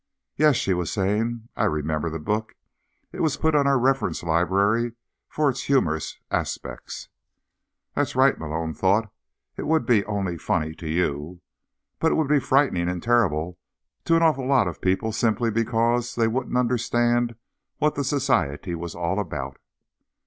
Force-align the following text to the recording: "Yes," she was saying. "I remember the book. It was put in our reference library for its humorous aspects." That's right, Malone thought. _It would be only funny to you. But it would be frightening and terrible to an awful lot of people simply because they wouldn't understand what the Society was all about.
"Yes," 0.35 0.55
she 0.55 0.73
was 0.73 0.91
saying. 0.91 1.47
"I 1.55 1.65
remember 1.65 2.09
the 2.09 2.17
book. 2.17 2.55
It 3.11 3.19
was 3.19 3.37
put 3.37 3.53
in 3.53 3.67
our 3.67 3.77
reference 3.77 4.23
library 4.23 4.93
for 5.29 5.47
its 5.47 5.65
humorous 5.65 6.17
aspects." 6.31 7.09
That's 7.93 8.15
right, 8.15 8.35
Malone 8.39 8.73
thought. 8.73 9.11
_It 9.59 9.67
would 9.67 9.85
be 9.85 10.03
only 10.05 10.39
funny 10.39 10.73
to 10.73 10.89
you. 10.89 11.41
But 11.99 12.13
it 12.13 12.15
would 12.15 12.29
be 12.29 12.39
frightening 12.39 12.89
and 12.89 13.03
terrible 13.03 13.59
to 14.05 14.15
an 14.15 14.23
awful 14.23 14.47
lot 14.47 14.67
of 14.67 14.81
people 14.81 15.11
simply 15.11 15.51
because 15.51 16.15
they 16.15 16.27
wouldn't 16.27 16.57
understand 16.57 17.35
what 17.77 17.93
the 17.93 18.03
Society 18.03 18.73
was 18.73 18.95
all 18.95 19.19
about. 19.19 19.57